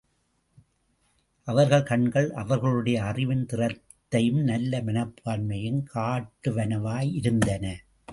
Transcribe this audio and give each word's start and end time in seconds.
அவர்கள் 1.47 1.83
கண்கள், 1.83 2.31
அவர்களுடைய 2.31 3.03
அறிவின் 3.03 3.45
திறத்தையும் 3.45 4.41
நல்ல 4.41 4.81
மனப்பான்மையையும் 4.81 5.83
காட்டுவனவாயிருந்தன. 5.93 7.75